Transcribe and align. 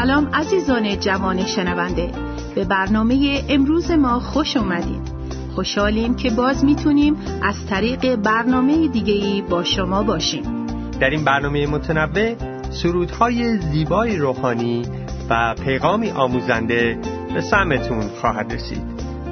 سلام 0.00 0.28
عزیزان 0.34 1.00
جوان 1.00 1.46
شنونده. 1.46 2.10
به 2.54 2.64
برنامه 2.64 3.44
امروز 3.48 3.90
ما 3.90 4.20
خوش 4.20 4.56
اومدید. 4.56 5.12
خوشحالیم 5.54 6.14
که 6.14 6.30
باز 6.30 6.64
می‌تونیم 6.64 7.16
از 7.42 7.66
طریق 7.66 8.16
برنامه 8.16 8.88
دیگهی 8.88 9.42
با 9.42 9.64
شما 9.64 10.02
باشیم. 10.02 10.66
در 11.00 11.10
این 11.10 11.24
برنامه 11.24 11.66
متنوع 11.66 12.34
سرودهای 12.70 13.58
زیبای 13.58 14.16
روحانی 14.16 14.82
و 15.30 15.54
پیغامی 15.64 16.10
آموزنده 16.10 16.98
به 17.34 17.40
سمتون 17.40 18.08
خواهد 18.20 18.52
رسید. 18.52 18.82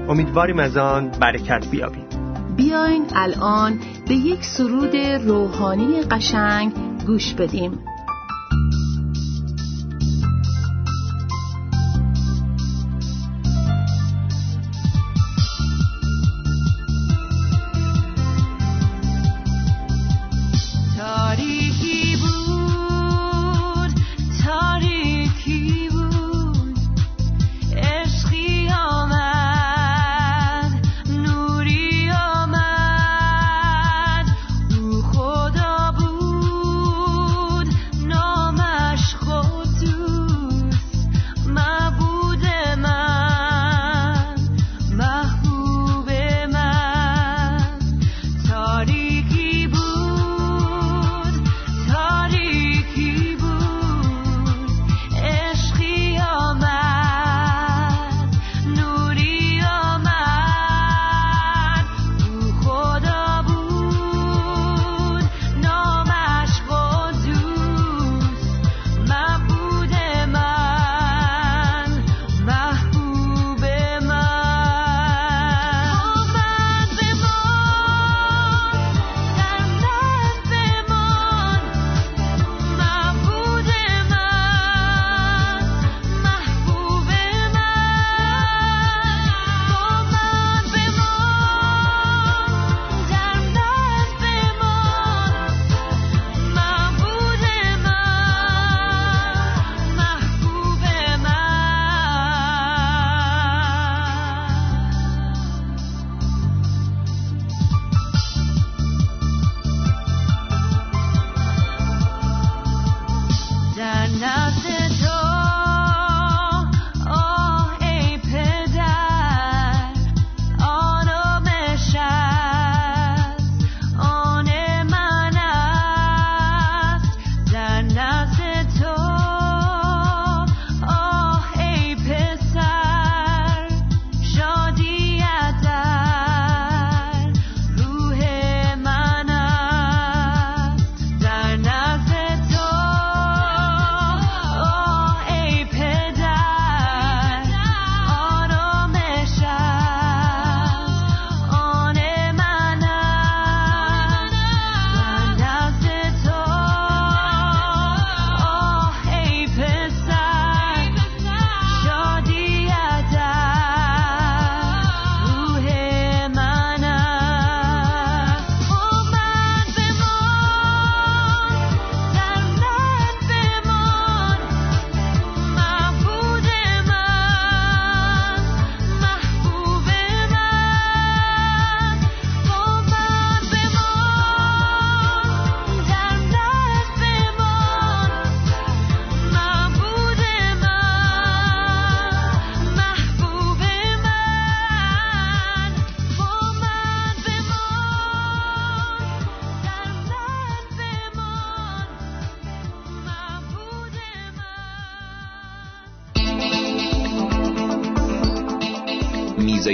امیدواریم 0.09 0.59
از 0.59 0.77
آن 0.77 1.09
برکت 1.21 1.66
بیابیم. 1.71 2.05
بیاین 2.57 3.05
الان 3.14 3.78
به 4.09 4.14
یک 4.14 4.45
سرود 4.45 4.97
روحانی 4.97 6.03
قشنگ 6.11 6.73
گوش 7.06 7.34
بدیم. 7.34 7.78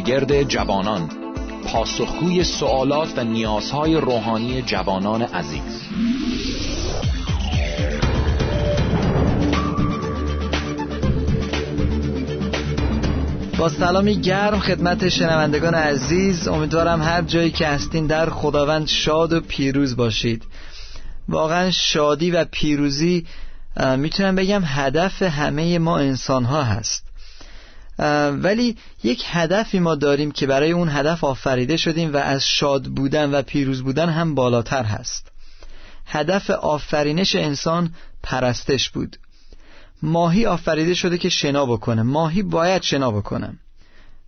گرد 0.00 0.42
جوانان 0.42 1.10
پاسخگوی 1.64 2.44
سوالات 2.44 3.18
و 3.18 3.24
نیازهای 3.24 3.96
روحانی 3.96 4.62
جوانان 4.62 5.22
عزیز. 5.22 5.82
با 13.58 13.68
سلامی 13.68 14.20
گرم 14.20 14.58
خدمت 14.58 15.08
شنوندگان 15.08 15.74
عزیز 15.74 16.48
امیدوارم 16.48 17.02
هر 17.02 17.22
جایی 17.22 17.50
که 17.50 17.66
هستین 17.66 18.06
در 18.06 18.30
خداوند 18.30 18.86
شاد 18.86 19.32
و 19.32 19.40
پیروز 19.40 19.96
باشید. 19.96 20.42
واقعا 21.28 21.70
شادی 21.70 22.30
و 22.30 22.44
پیروزی 22.44 23.26
می‌تونم 23.96 24.34
بگم 24.34 24.62
هدف 24.64 25.22
همه 25.22 25.78
ما 25.78 25.98
انسان 25.98 26.44
ها 26.44 26.62
هست. 26.62 27.03
ولی 27.98 28.76
یک 29.02 29.24
هدفی 29.26 29.78
ما 29.78 29.94
داریم 29.94 30.30
که 30.30 30.46
برای 30.46 30.72
اون 30.72 30.88
هدف 30.88 31.24
آفریده 31.24 31.76
شدیم 31.76 32.12
و 32.12 32.16
از 32.16 32.48
شاد 32.48 32.84
بودن 32.84 33.30
و 33.30 33.42
پیروز 33.42 33.82
بودن 33.82 34.08
هم 34.08 34.34
بالاتر 34.34 34.84
هست. 34.84 35.32
هدف 36.06 36.50
آفرینش 36.50 37.36
انسان 37.36 37.94
پرستش 38.22 38.90
بود. 38.90 39.16
ماهی 40.02 40.46
آفریده 40.46 40.94
شده 40.94 41.18
که 41.18 41.28
شنا 41.28 41.66
بکنه. 41.66 42.02
ماهی 42.02 42.42
باید 42.42 42.82
شنا 42.82 43.10
بکنه. 43.10 43.58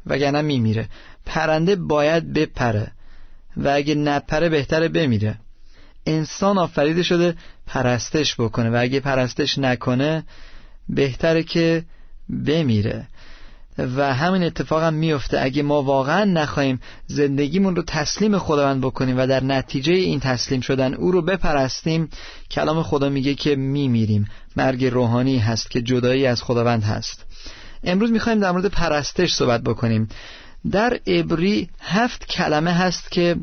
وگرنه 0.06 0.42
میمیره. 0.42 0.88
پرنده 1.26 1.76
باید 1.76 2.32
بپره. 2.32 2.92
و 3.56 3.68
اگه 3.68 3.94
نپره 3.94 4.48
بهتره 4.48 4.88
بمیره. 4.88 5.38
انسان 6.06 6.58
آفریده 6.58 7.02
شده 7.02 7.34
پرستش 7.66 8.34
بکنه. 8.40 8.70
و 8.70 8.76
اگه 8.80 9.00
پرستش 9.00 9.58
نکنه 9.58 10.24
بهتره 10.88 11.42
که 11.42 11.84
بمیره. 12.44 13.08
و 13.78 14.14
همین 14.14 14.42
اتفاق 14.42 14.82
هم 14.82 14.94
میفته 14.94 15.40
اگه 15.40 15.62
ما 15.62 15.82
واقعا 15.82 16.24
نخواهیم 16.24 16.80
زندگیمون 17.06 17.76
رو 17.76 17.82
تسلیم 17.82 18.38
خداوند 18.38 18.80
بکنیم 18.80 19.18
و 19.18 19.26
در 19.26 19.44
نتیجه 19.44 19.92
این 19.92 20.20
تسلیم 20.20 20.60
شدن 20.60 20.94
او 20.94 21.10
رو 21.10 21.22
بپرستیم 21.22 22.08
کلام 22.50 22.82
خدا 22.82 23.08
میگه 23.08 23.34
که 23.34 23.56
میمیریم. 23.56 24.28
مرگ 24.56 24.84
روحانی 24.84 25.38
هست 25.38 25.70
که 25.70 25.82
جدایی 25.82 26.26
از 26.26 26.42
خداوند 26.42 26.82
هست. 26.82 27.24
امروز 27.84 28.10
می‌خوایم 28.10 28.40
در 28.40 28.52
مورد 28.52 28.66
پرستش 28.66 29.32
صحبت 29.32 29.62
بکنیم. 29.62 30.08
در 30.70 31.00
عبری 31.06 31.68
هفت 31.80 32.26
کلمه 32.26 32.72
هست 32.72 33.10
که 33.10 33.36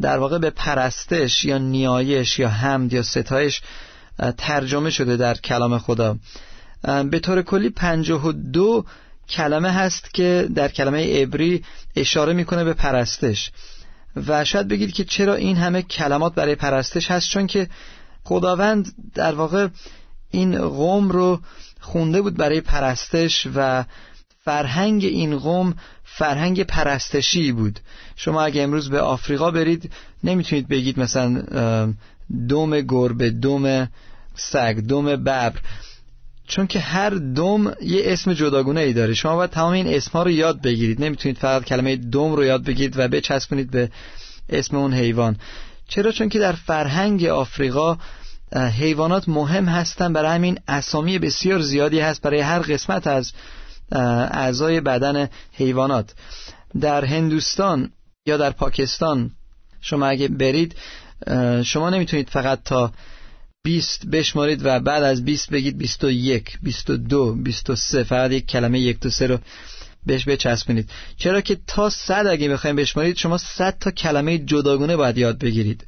در 0.00 0.18
واقع 0.18 0.38
به 0.38 0.50
پرستش 0.50 1.44
یا 1.44 1.58
نیایش 1.58 2.38
یا 2.38 2.48
حمد 2.48 2.92
یا 2.92 3.02
ستایش 3.02 3.62
ترجمه 4.38 4.90
شده 4.90 5.16
در 5.16 5.34
کلام 5.34 5.78
خدا. 5.78 6.16
به 7.10 7.18
طور 7.18 7.42
کلی 7.42 7.70
پنجاه 7.70 8.26
و 8.26 8.32
دو 8.32 8.84
کلمه 9.28 9.70
هست 9.72 10.14
که 10.14 10.48
در 10.54 10.68
کلمه 10.68 11.22
عبری 11.22 11.64
اشاره 11.96 12.32
می‌کنه 12.32 12.64
به 12.64 12.74
پرستش. 12.74 13.50
و 14.16 14.44
شاید 14.44 14.68
بگید 14.68 14.92
که 14.92 15.04
چرا 15.04 15.34
این 15.34 15.56
همه 15.56 15.82
کلمات 15.82 16.34
برای 16.34 16.54
پرستش 16.54 17.10
هست؟ 17.10 17.28
چون 17.28 17.46
که 17.46 17.68
خداوند 18.24 18.92
در 19.14 19.34
واقع 19.34 19.68
این 20.30 20.68
قوم 20.68 21.08
رو 21.08 21.40
خونده 21.80 22.22
بود 22.22 22.36
برای 22.36 22.60
پرستش 22.60 23.46
و 23.54 23.84
فرهنگ 24.44 25.04
این 25.04 25.38
قوم 25.38 25.74
فرهنگ 26.04 26.62
پرستشی 26.62 27.52
بود. 27.52 27.80
شما 28.16 28.42
اگه 28.42 28.62
امروز 28.62 28.90
به 28.90 29.00
آفریقا 29.00 29.50
برید 29.50 29.92
نمی‌تونید 30.24 30.68
بگید 30.68 31.00
مثلا 31.00 31.94
دوم 32.48 32.80
گربه 32.80 33.30
دوم 33.30 33.88
سگ 34.34 34.78
دوم 34.78 35.04
ببر. 35.04 35.52
چون 36.46 36.66
که 36.66 36.80
هر 36.80 37.10
دوم 37.10 37.74
یه 37.82 38.02
اسم 38.04 38.32
جداگونه 38.32 38.80
ای 38.80 38.92
داره. 38.92 39.14
شما 39.14 39.36
باید 39.36 39.50
تمام 39.50 39.72
این 39.72 39.94
اسمها 39.94 40.22
رو 40.22 40.30
یاد 40.30 40.62
بگیرید. 40.62 41.04
نمی‌تونید 41.04 41.38
فقط 41.38 41.64
کلمه 41.64 41.96
دوم 41.96 42.32
رو 42.32 42.44
یاد 42.44 42.64
بگیرید 42.64 42.98
و 42.98 43.08
بچسبونید 43.08 43.70
به 43.70 43.90
اسم 44.48 44.76
اون 44.76 44.94
حیوان. 44.94 45.36
چرا؟ 45.88 46.12
چون 46.12 46.28
که 46.28 46.38
در 46.38 46.52
فرهنگ 46.52 47.24
آفریقا 47.24 47.96
حیوانات 48.56 49.28
مهم 49.28 49.64
هستن. 49.64 50.12
برای 50.12 50.30
همین 50.30 50.58
اسامی 50.68 51.18
بسیار 51.18 51.60
زیادی 51.60 52.00
هست 52.00 52.22
برای 52.22 52.40
هر 52.40 52.58
قسمت 52.58 53.06
از 53.06 53.32
اعضای 54.30 54.80
بدن 54.80 55.28
حیوانات. 55.52 56.14
در 56.80 57.04
هندوستان 57.04 57.90
یا 58.26 58.36
در 58.36 58.50
پاکستان 58.50 59.30
شما 59.80 60.06
اگه 60.06 60.28
برید 60.28 60.76
شما 61.62 61.90
نمی‌تونید 61.90 62.30
فقط 62.30 62.62
تا 62.62 62.92
20 63.64 64.06
بشمارید 64.06 64.60
و 64.64 64.80
بعد 64.80 65.02
از 65.02 65.24
20 65.24 65.50
بگید 65.50 65.78
21 65.78 66.58
22 66.62 67.34
23 67.34 68.04
فقط 68.04 68.30
یک 68.30 68.46
کلمه 68.46 68.80
یک 68.80 69.00
تا 69.00 69.10
سه 69.10 69.26
رو 69.26 69.38
بهش 70.06 70.28
بچسبونید. 70.28 70.90
چرا 71.16 71.40
که 71.40 71.58
تا 71.66 71.90
100 71.90 72.26
اگه 72.26 72.48
بخوایم 72.48 72.76
بشمارید 72.76 73.16
شما 73.16 73.38
100 73.38 73.78
تا 73.80 73.90
کلمه 73.90 74.38
جداگونه 74.38 74.96
باید 74.96 75.18
یاد 75.18 75.38
بگیرید. 75.38 75.86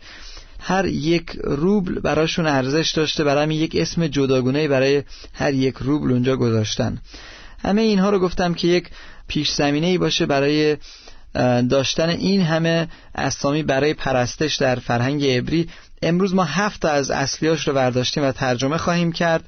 هر 0.61 0.85
یک 0.85 1.31
روبل 1.45 2.01
براشون 2.01 2.47
ارزش 2.47 2.91
داشته 2.91 3.25
برای 3.25 3.55
یک 3.55 3.77
اسم 3.77 4.07
جداگونه 4.07 4.69
برای 4.69 5.03
هر 5.33 5.55
یک 5.55 5.75
روبل 5.81 6.13
اونجا 6.13 6.37
گذاشتن. 6.37 6.99
همه 7.59 7.83
اینها 7.83 8.11
رو 8.11 8.19
گفتم 8.19 8.55
که 8.55 8.69
یک 8.69 8.89
پیش 9.29 9.53
زمینه 9.53 9.87
ای 9.87 9.99
باشه 9.99 10.27
برای 10.27 10.77
داشتن 11.71 12.09
این 12.09 12.43
همه 12.43 12.89
اسامی 13.15 13.63
برای 13.63 13.95
پرستش 13.95 14.57
در 14.57 14.75
فرهنگ 14.75 15.25
عبری. 15.25 15.69
امروز 16.03 16.35
ما 16.35 16.45
هفت 16.45 16.85
از 16.85 17.11
اصلیاش 17.11 17.69
رو 17.69 17.75
برداشتیم 17.75 18.25
و 18.25 18.33
ترجمه 18.33 18.77
خواهیم 18.79 19.13
کرد. 19.13 19.45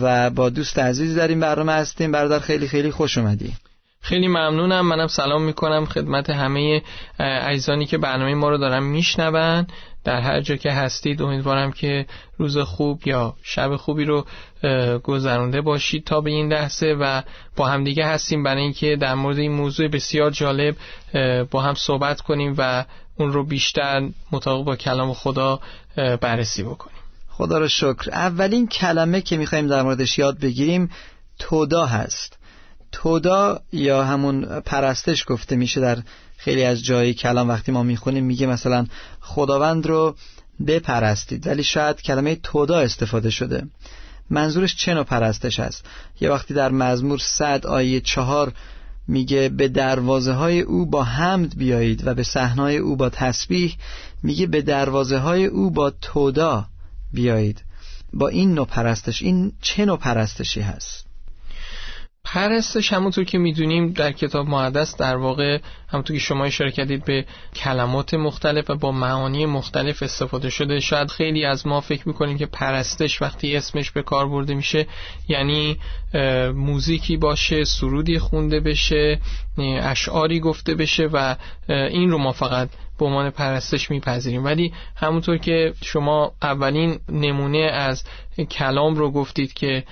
و 0.00 0.30
با 0.30 0.48
دوست 0.48 0.78
عزیز 0.78 1.16
در 1.16 1.28
این 1.28 1.40
برنامه 1.40 1.72
هستیم. 1.72 2.12
برادر 2.12 2.38
خیلی 2.38 2.68
خیلی 2.68 2.90
خوش 2.90 3.18
اومدی. 3.18 3.52
خیلی 4.00 4.28
ممنونم. 4.28 4.86
منم 4.86 5.06
سلام 5.06 5.42
می‌کنم 5.42 5.86
خدمت 5.86 6.30
همه 6.30 6.82
عزیزانی 7.18 7.86
که 7.86 7.98
برنامه 7.98 8.34
ما 8.34 8.50
رو 8.50 8.58
دارن 8.58 8.82
میشنون. 8.82 9.66
در 10.04 10.20
هر 10.20 10.40
جا 10.40 10.56
که 10.56 10.72
هستید 10.72 11.22
امیدوارم 11.22 11.72
که 11.72 12.06
روز 12.38 12.58
خوب 12.58 13.02
یا 13.06 13.34
شب 13.42 13.76
خوبی 13.76 14.04
رو 14.04 14.26
گذرونده 15.02 15.60
باشید 15.60 16.04
تا 16.04 16.20
به 16.20 16.30
این 16.30 16.52
لحظه 16.52 16.96
و 17.00 17.22
با 17.56 17.66
همدیگه 17.66 18.06
هستیم. 18.06 18.42
برای 18.42 18.62
اینکه 18.62 18.96
در 18.96 19.14
مورد 19.14 19.38
این 19.38 19.52
موضوع 19.52 19.88
بسیار 19.88 20.30
جالب 20.30 20.76
با 21.50 21.60
هم 21.62 21.74
صحبت 21.74 22.20
کنیم 22.20 22.54
و 22.58 22.84
اون 23.16 23.32
رو 23.32 23.44
بیشتر 23.44 24.08
مطابق 24.32 24.64
با 24.64 24.76
کلام 24.76 25.12
خدا 25.12 25.60
بررسی 25.96 26.62
بکنیم. 26.62 26.98
خدا 27.28 27.58
رو 27.58 27.68
شکر. 27.68 28.10
اولین 28.12 28.66
کلمه 28.66 29.20
که 29.20 29.36
می‌خوایم 29.36 29.66
در 29.66 29.82
موردش 29.82 30.18
یاد 30.18 30.40
بگیریم 30.40 30.90
تودا 31.38 31.86
هست. 31.86 32.38
تودا 32.92 33.60
یا 33.72 34.04
همون 34.04 34.60
پرستش 34.60 35.24
گفته 35.28 35.56
میشه 35.56 35.80
در 35.80 35.98
خیلی 36.36 36.64
از 36.64 36.84
جای 36.84 37.14
کلام 37.14 37.48
وقتی 37.48 37.72
ما 37.72 37.82
می‌خونیم 37.82 38.24
میگه 38.24 38.46
مثلا 38.46 38.86
خداوند 39.28 39.86
رو 39.86 40.14
بپرستید. 40.66 41.46
ولی 41.46 41.62
شاید 41.62 42.02
کلمه 42.02 42.36
تودا 42.42 42.78
استفاده 42.78 43.30
شده. 43.30 43.66
منظورش 44.30 44.76
چه 44.76 44.94
نوع 44.94 45.02
پرستش 45.04 45.60
است؟ 45.60 45.84
یه 46.20 46.30
وقتی 46.30 46.54
در 46.54 46.70
مزمور 46.70 47.18
صد 47.18 47.66
آیه 47.66 48.00
چهار 48.00 48.52
میگه 49.08 49.48
به 49.48 49.68
دروازه 49.68 50.32
های 50.32 50.60
او 50.60 50.86
با 50.86 51.02
حمد 51.02 51.58
بیایید 51.58 52.06
و 52.06 52.14
به 52.14 52.22
صحنای 52.22 52.76
او 52.76 52.96
با 52.96 53.08
تسبیح 53.08 53.76
میگه 54.22 54.46
به 54.46 54.62
دروازه 54.62 55.18
های 55.18 55.46
او 55.46 55.70
با 55.70 55.90
تودا 55.90 56.66
بیایید. 57.12 57.62
با 58.12 58.28
این 58.28 58.54
نوع 58.54 58.66
پرستش 58.66 59.22
این 59.22 59.52
چه 59.62 59.84
نوع 59.84 59.98
پرستشی 59.98 60.60
هست؟ 60.60 61.07
پرستش 62.32 62.92
همونطور 62.92 63.24
که 63.24 63.38
می‌دونیم 63.38 63.92
در 63.92 64.12
کتاب 64.12 64.48
مقدس 64.48 64.96
در 64.96 65.16
واقع 65.16 65.58
همونطور 65.88 66.16
که 66.16 66.22
شما 66.22 66.44
اشاره 66.44 66.70
کردید 66.70 67.04
به 67.04 67.24
کلمات 67.56 68.14
مختلف 68.14 68.70
و 68.70 68.74
با 68.74 68.92
معانی 68.92 69.46
مختلف 69.46 70.02
استفاده 70.02 70.50
شده. 70.50 70.80
شاید 70.80 71.10
خیلی 71.10 71.44
از 71.44 71.66
ما 71.66 71.80
فکر 71.80 72.08
می‌کنیم 72.08 72.38
که 72.38 72.46
پرستش 72.46 73.22
وقتی 73.22 73.56
اسمش 73.56 73.90
به 73.90 74.02
کار 74.02 74.28
برده 74.28 74.54
میشه 74.54 74.86
یعنی 75.28 75.78
موزیکی 76.54 77.16
باشه 77.16 77.64
سرودی 77.64 78.18
خونده 78.18 78.60
بشه 78.60 79.20
اشعاری 79.82 80.40
گفته 80.40 80.74
بشه 80.74 81.08
و 81.12 81.36
این 81.68 82.10
رو 82.10 82.18
ما 82.18 82.32
فقط 82.32 82.68
به 82.98 83.04
عنوان 83.04 83.30
پرستش 83.30 83.90
میپذیریم. 83.90 84.44
ولی 84.44 84.72
همونطور 84.96 85.38
که 85.38 85.72
شما 85.82 86.32
اولین 86.42 86.98
نمونه 87.08 87.58
از 87.58 88.04
کلام 88.44 88.94
رو 88.94 89.10
گفتید 89.10 89.52
که 89.52 89.84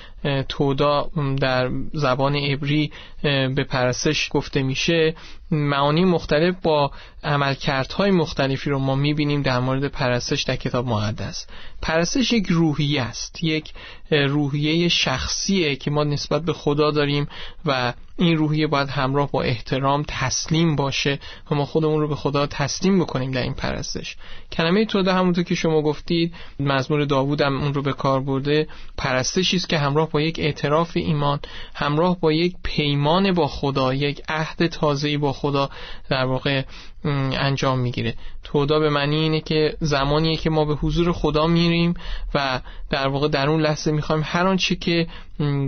تودا 0.49 1.11
در 1.41 1.71
زبان 1.93 2.37
عبری 2.37 2.93
به 3.23 3.65
پرستش 3.69 4.29
گفته 4.33 4.63
میشه. 4.63 5.15
معانی 5.51 6.05
مختلف 6.05 6.55
با 6.63 6.91
عملکردهای 7.25 8.11
مختلفی 8.11 8.71
رو 8.71 8.79
ما 8.79 8.95
می‌بینیم 8.95 9.43
در 9.43 9.59
مورد 9.59 9.89
پرستش 9.89 10.43
در 10.43 10.57
کتاب 10.57 10.87
مقدس. 10.87 11.47
پرستش 11.83 12.33
یک 12.33 12.47
روحیه 12.51 13.03
است 13.03 13.45
یک 13.45 13.73
روحیه 14.11 14.89
شخصیه 14.89 15.77
که 15.77 15.91
ما 15.91 16.05
نسبت 16.05 16.43
به 16.43 16.53
خدا 16.53 16.91
داریم 16.91 17.29
و 17.67 17.93
این 18.19 18.37
روحیه 18.37 18.67
باید 18.67 18.89
همراه 18.89 19.31
با 19.31 19.43
احترام 19.43 20.05
تسلیم 20.09 20.77
باشه 20.77 21.19
و 21.51 21.55
ما 21.55 21.65
خودمون 21.65 22.01
رو 22.01 22.09
به 22.09 22.15
خدا 22.15 22.47
تسلیم 22.47 22.99
بکنیم 22.99 23.31
در 23.31 23.43
این 23.43 23.55
پرستش. 23.55 24.17
کلمه 24.53 24.85
توده 24.85 25.13
همونطور 25.13 25.45
که 25.45 25.55
شما 25.55 25.83
گفتید 25.83 26.35
مزمور 26.61 27.05
داوود 27.05 27.41
هم 27.41 27.63
اون 27.63 27.75
رو 27.75 27.83
به 27.83 27.93
کار 27.93 28.21
برده 28.37 28.69
پرستشی 28.97 29.57
است 29.57 29.69
که 29.69 29.79
همراه 29.79 30.11
با 30.11 30.21
یک 30.21 30.39
اعتراف 30.39 30.93
ایمان 30.95 31.41
همراه 31.75 32.21
با 32.21 32.33
یک 32.33 32.55
پیمان 32.63 33.33
با 33.33 33.47
خدا 33.47 33.95
یک 33.95 34.23
عهد 34.29 34.67
تازه‌ای 34.67 35.17
با 35.17 35.33
خدا 35.33 35.71
در 36.11 36.25
واقع 36.25 36.63
انجام 37.05 37.79
می‌گیره. 37.79 38.15
تودا 38.45 38.79
به 38.79 38.91
معنی 38.91 39.17
اینه 39.17 39.41
که 39.41 39.77
زمانیه 39.81 40.37
که 40.37 40.51
ما 40.51 40.65
به 40.65 40.75
حضور 40.75 41.13
خدا 41.13 41.47
میریم 41.47 41.95
و 42.35 42.61
در 42.91 43.09
واقع 43.09 43.29
در 43.29 43.49
اون 43.49 43.61
لحظه 43.61 43.93
می‌خوایم 43.93 44.23
هر 44.27 44.47
آنچه 44.47 44.77
که 44.77 45.07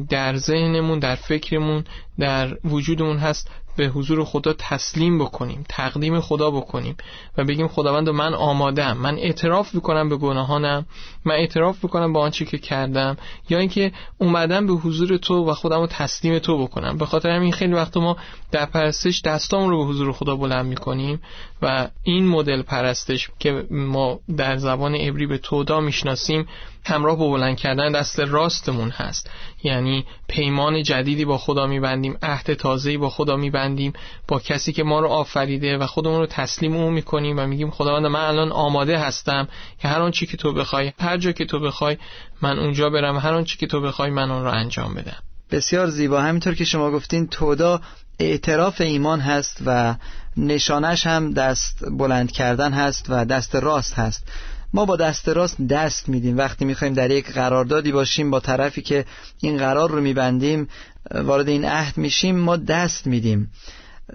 در 0.09 0.37
ذهنمون 0.37 0.99
در 0.99 1.15
فکرمون 1.15 1.85
در 2.19 2.57
وجودمون 2.65 3.17
هست 3.17 3.51
به 3.79 3.87
حضور 3.87 4.25
خدا 4.25 4.53
تسلیم 4.59 5.19
بکنیم 5.19 5.65
تقدیم 5.69 6.21
خدا 6.21 6.51
بکنیم 6.51 6.97
و 7.37 7.45
بگیم 7.45 7.69
خداوند 7.69 8.09
من 8.09 8.35
آمادم 8.35 8.97
من 8.97 9.19
اعتراف 9.19 9.77
بکنم 9.77 10.09
به 10.09 10.17
گناهانم 10.17 10.87
من 11.25 11.35
اعتراف 11.35 11.85
بکنم 11.85 12.13
با 12.13 12.21
آنچه 12.21 12.45
که 12.45 12.59
کردم 12.59 13.17
یا 13.49 13.59
اینکه 13.59 13.93
اومدم 14.19 14.67
به 14.67 14.73
حضور 14.73 15.17
تو 15.17 15.51
و 15.51 15.55
خودم 15.55 15.81
رو 15.81 15.87
تسلیم 15.87 16.39
تو 16.39 16.63
بکنم. 16.63 16.97
به 16.97 17.07
خاطر 17.07 17.31
همین 17.31 17.53
خیلی 17.53 17.73
وقت 17.73 17.97
ما 17.97 18.17
در 18.53 18.67
پرستش 18.67 19.21
دستامون 19.21 19.71
رو 19.71 19.79
به 19.79 19.91
حضور 19.91 20.13
خدا 20.13 20.37
بلند 20.37 20.67
می‌کنیم 20.67 21.21
و 21.63 21.89
این 22.03 22.27
مدل 22.27 22.63
پرستش 22.63 23.31
که 23.39 23.67
ما 23.71 24.21
در 24.37 24.57
زبان 24.57 24.95
عبری 24.95 25.27
به 25.27 25.39
تودا 25.39 25.81
می‌شناسیم 25.81 26.47
همراه 26.89 27.17
با 27.17 27.29
بلند 27.29 27.57
کردن 27.57 27.93
دست 27.93 28.21
راستمون 28.21 28.91
هست. 28.91 29.31
یعنی 29.63 30.05
پیمان 30.29 30.83
جدیدی 30.83 31.25
با 31.25 31.39
خدا 31.39 31.67
میبندیم 31.67 32.19
عهد 32.23 32.55
تازه‌ای 32.55 32.97
با 32.97 33.11
خدا 33.11 33.37
میبندیم 33.37 33.93
با 34.29 34.39
کسی 34.39 34.73
که 34.73 34.83
ما 34.83 35.01
رو 35.01 35.09
آفریده 35.09 35.79
و 35.79 35.87
خودمون 35.87 36.21
رو 36.21 36.27
تسلیم 36.27 36.77
او 36.77 36.91
می‌کنیم 36.91 37.39
و 37.39 37.47
میگیم 37.47 37.71
خداوند 37.71 38.07
من 38.07 38.21
الان 38.21 38.53
آماده 38.53 38.99
هستم 38.99 39.49
که 39.79 39.89
هر 39.89 40.03
آنچه 40.03 40.27
که 40.27 40.37
تو 40.37 40.53
بخوای 40.53 40.93
هر 41.01 41.17
جا 41.17 41.33
که 41.33 41.45
تو 41.45 41.61
بخوای 41.61 41.97
من 42.43 42.59
اونجا 42.59 42.91
برم. 42.91 43.17
هر 43.17 43.35
آنچه 43.35 43.57
که 43.57 43.67
تو 43.67 43.81
بخوای 43.81 44.11
من 44.11 44.31
اون 44.31 44.45
رو 44.45 44.51
انجام 44.51 44.95
بدم. 44.95 45.17
بسیار 45.51 45.91
زیبا. 45.91 46.21
همینطور 46.21 46.55
که 46.55 46.65
شما 46.65 46.91
گفتین 46.91 47.27
تودا 47.27 47.81
اعتراف 48.19 48.81
ایمان 48.81 49.21
هست 49.21 49.63
و 49.67 49.95
نشانش 50.37 51.07
هم 51.07 51.33
دست 51.33 51.85
بلند 51.91 52.33
کردن 52.33 52.73
هست 52.73 53.07
و 53.09 53.25
دست 53.25 53.55
راست 53.55 53.95
هست. 53.95 54.27
ما 54.73 54.85
با 54.85 54.97
دست 54.97 55.29
راست 55.29 55.61
دست 55.61 56.09
میدیم. 56.09 56.39
وقتی 56.39 56.65
می‌خوایم 56.65 56.95
در 56.95 57.11
یک 57.11 57.33
قراردادی 57.33 57.93
باشیم 57.93 58.31
با 58.31 58.41
طرفی 58.41 58.83
که 58.83 59.05
این 59.41 59.59
قرار 59.59 59.91
رو 59.91 60.01
میبندیم 60.01 60.69
وارد 61.15 61.49
این 61.49 61.65
عهد 61.65 61.97
میشیم 61.97 62.37
ما 62.37 62.57
دست 62.57 63.07
میدیم. 63.07 63.53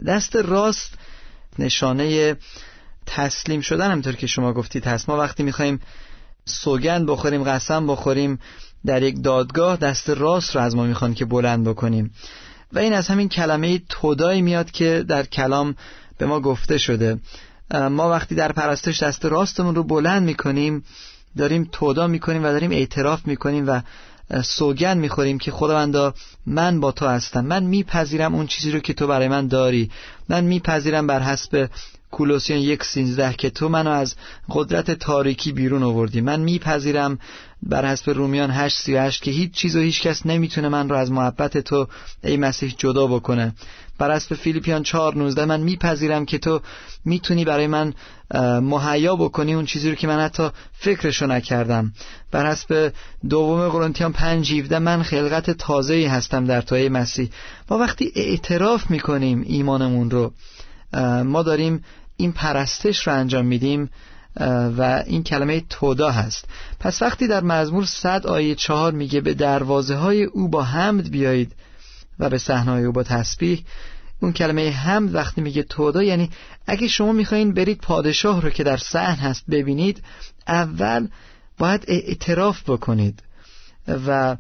دست 0.08 0.36
راست 0.36 0.94
نشانه 1.60 2.36
تسلیم 3.06 3.62
شدن 3.62 3.92
همطور 3.92 4.14
که 4.14 4.28
شما 4.28 4.54
گفتید 4.54 4.86
هست. 4.86 5.10
ما 5.10 5.18
وقتی 5.18 5.44
می‌خوایم 5.44 5.80
سوگند 6.46 7.06
بخوریم 7.06 7.44
قسم 7.44 7.88
بخوریم 7.88 8.40
در 8.86 9.04
یک 9.04 9.24
دادگاه 9.24 9.78
دست 9.78 10.10
راست 10.10 10.56
رو 10.56 10.62
از 10.62 10.76
ما 10.76 10.84
می‌خوان 10.84 11.14
که 11.14 11.26
بلند 11.26 11.68
بکنیم. 11.68 12.12
و 12.74 12.80
این 12.80 12.94
از 12.94 13.08
همین 13.08 13.30
کلمه 13.30 13.82
تودایی 13.90 14.42
میاد 14.42 14.72
که 14.72 15.06
در 15.08 15.24
کلام 15.24 15.76
به 16.18 16.26
ما 16.26 16.40
گفته 16.40 16.78
شده. 16.78 17.20
ما 17.72 18.10
وقتی 18.10 18.36
در 18.36 18.52
پرستش 18.52 19.04
دست 19.04 19.26
راستمون 19.26 19.76
رو 19.76 19.84
بلند 19.84 20.24
می‌کنیم 20.24 20.84
داریم 21.38 21.70
تودا 21.72 22.08
می‌کنیم 22.08 22.44
و 22.44 22.46
داریم 22.46 22.72
اعتراف 22.72 23.28
می‌کنیم 23.28 23.68
و 23.68 23.82
سوگن 24.44 24.98
می‌خوریم 24.98 25.38
که 25.38 25.52
خداوندا 25.52 26.14
من 26.46 26.80
با 26.80 26.92
تو 26.92 27.08
هستم. 27.08 27.46
من 27.46 27.64
میپذیرم 27.64 28.36
اون 28.36 28.48
چیزی 28.48 28.72
رو 28.72 28.80
که 28.80 28.94
تو 28.94 29.08
برای 29.08 29.28
من 29.28 29.48
داری. 29.48 29.92
من 30.30 30.44
میپذیرم 30.44 31.08
بر 31.08 31.22
حسب 31.22 31.70
کولوسیان 32.12 32.60
یک 32.60 32.84
سینزده 32.84 33.34
که 33.34 33.50
تو 33.50 33.70
منو 33.70 33.90
از 33.90 34.16
قدرت 34.50 34.92
تاریکی 34.92 35.52
بیرون 35.52 35.84
آوردی. 35.84 36.22
من 36.22 36.40
میپذیرم 36.40 37.20
بر 37.64 37.86
حسب 37.86 38.10
رومیان 38.10 38.52
هشت 38.52 38.78
سی 38.78 38.96
هشت 38.96 39.24
که 39.24 39.32
هیچ 39.32 39.52
چیز 39.52 39.76
و 39.76 39.80
هیچ 39.80 40.02
کس 40.02 40.26
نمی‌تونه 40.26 40.70
من 40.70 40.90
رو 40.90 40.96
از 40.96 41.12
محبت 41.12 41.58
تو 41.58 41.88
ای 42.24 42.38
مسیح 42.38 42.74
جدا 42.78 43.08
بکنه. 43.08 43.54
بر 43.98 44.16
حسب 44.16 44.36
فیلیپیان 44.36 44.84
چهار 44.84 45.16
نوزده 45.18 45.46
من 45.46 45.60
میپذیرم 45.60 46.26
که 46.26 46.38
تو 46.38 46.62
می‌تونی 47.06 47.46
برای 47.46 47.68
من 47.68 47.94
مهیا 48.62 49.16
بکنی 49.16 49.54
اون 49.54 49.66
چیزی 49.66 49.90
رو 49.90 49.96
که 49.96 50.08
من 50.08 50.20
حتی 50.20 50.50
فکرشو 50.74 51.28
نکردم. 51.28 51.94
بر 52.32 52.52
حسب 52.52 52.94
دوم 53.30 53.70
قرنتیان 53.70 54.14
پنج 54.14 54.74
من 54.74 55.04
خلقت 55.04 55.52
تازه‌ای 55.52 56.06
هستم 56.06 56.46
در 56.46 56.62
توی 56.62 56.90
مسیح. 56.90 57.30
ما 57.70 57.78
وقتی 57.78 58.12
اعتراف 58.16 58.90
می‌کنیم 58.90 59.44
ایمانمون 59.46 60.12
رو 60.12 60.34
ما 61.24 61.44
داریم 61.44 61.84
این 62.18 62.32
پرستش 62.32 63.08
رو 63.08 63.14
انجام 63.14 63.46
میدیم 63.46 63.90
و 64.78 65.04
این 65.08 65.24
کلمه 65.24 65.64
تودا 65.70 66.12
هست. 66.12 66.46
پس 66.80 67.02
وقتی 67.02 67.28
در 67.28 67.44
مزمور 67.44 67.86
صد 67.86 68.28
آیه 68.28 68.56
چهار 68.56 68.92
میگه 68.92 69.22
به 69.22 69.34
دروازه 69.34 69.96
های 69.96 70.24
او 70.24 70.48
با 70.48 70.64
حمد 70.64 71.12
بیایید 71.12 71.52
و 72.20 72.30
به 72.30 72.38
صحنه 72.38 72.72
او 72.72 72.92
با 72.92 73.04
تسبیح 73.04 73.64
اون 74.22 74.34
کلمه 74.34 74.70
حمد 74.70 75.16
وقتی 75.16 75.42
میگه 75.42 75.64
تودا 75.64 76.04
یعنی 76.04 76.30
اگه 76.68 76.88
شما 76.88 77.12
می‌خواین 77.12 77.54
برید 77.54 77.78
پادشاه 77.78 78.42
رو 78.42 78.50
که 78.50 78.64
در 78.64 78.78
صحن 78.78 79.16
هست 79.16 79.44
ببینید 79.50 80.04
اول 80.48 81.08
باید 81.58 81.86
اعتراف 81.88 82.70
بکنید 82.70 83.24
و 83.88 84.38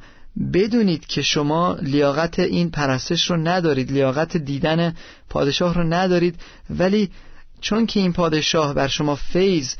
بدونید 0.53 1.05
که 1.05 1.21
شما 1.21 1.77
لیاقت 1.81 2.39
این 2.39 2.69
پرستش 2.69 3.29
رو 3.29 3.37
ندارید 3.37 3.91
لیاقت 3.91 4.37
دیدن 4.37 4.95
پادشاه 5.29 5.73
رو 5.73 5.83
ندارید 5.83 6.39
ولی 6.69 7.09
چون 7.61 7.85
که 7.85 7.99
این 7.99 8.13
پادشاه 8.13 8.73
بر 8.73 8.87
شما 8.87 9.15
فیض 9.15 9.73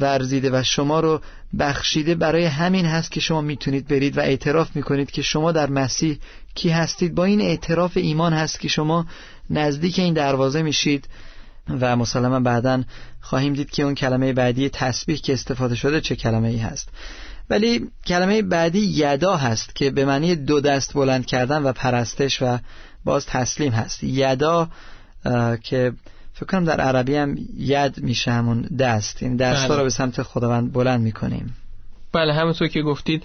ورزیده 0.00 0.50
و 0.52 0.62
شما 0.62 1.00
رو 1.00 1.20
بخشیده 1.58 2.14
برای 2.14 2.44
همین 2.44 2.86
هست 2.86 3.10
که 3.10 3.20
شما 3.20 3.40
می‌تونید 3.40 3.88
برید 3.88 4.18
و 4.18 4.20
اعتراف 4.20 4.76
می‌کنید 4.76 5.10
که 5.10 5.22
شما 5.22 5.52
در 5.52 5.70
مسیح 5.70 6.18
کی 6.54 6.68
هستید. 6.68 7.14
با 7.14 7.24
این 7.24 7.40
اعتراف 7.40 7.96
ایمان 7.96 8.32
هست 8.32 8.60
که 8.60 8.68
شما 8.68 9.06
نزدیک 9.50 9.98
این 9.98 10.14
دروازه 10.14 10.62
میشید 10.62 11.08
و 11.80 11.96
مسلما 11.96 12.40
بعدا 12.40 12.82
خواهیم 13.20 13.52
دید 13.52 13.70
که 13.70 13.82
اون 13.82 13.94
کلمه 13.94 14.32
بعدی 14.32 14.68
تسبیح 14.68 15.16
که 15.16 15.32
استفاده 15.32 15.74
شده 15.74 16.00
چه 16.00 16.16
کلمه 16.16 16.48
ای 16.48 16.58
هست. 16.58 16.88
ولی 17.50 17.88
کلمه 18.06 18.42
بعدی 18.42 18.80
یدا 18.80 19.36
هست 19.36 19.74
که 19.74 19.90
به 19.90 20.04
معنی 20.04 20.36
دو 20.36 20.60
دست 20.60 20.94
بلند 20.94 21.26
کردن 21.26 21.62
و 21.62 21.72
پرستش 21.72 22.42
و 22.42 22.58
باز 23.04 23.26
تسلیم 23.26 23.72
هست. 23.72 24.04
یدا 24.04 24.68
که 25.62 25.92
فکر 26.38 26.46
کنم 26.46 26.64
در 26.64 26.80
عربی 26.80 27.14
هم 27.14 27.36
ید 27.56 28.02
میشه 28.02 28.30
همون 28.30 28.62
دست 28.62 29.22
این 29.22 29.36
دست 29.36 29.68
بله. 29.68 29.76
رو 29.76 29.82
به 29.82 29.90
سمت 29.90 30.22
خداوند 30.22 30.72
بلند 30.72 31.00
می‌کنیم 31.00 31.56
بله 32.12 32.34
همونطور 32.34 32.68
که 32.68 32.82
گفتید 32.82 33.24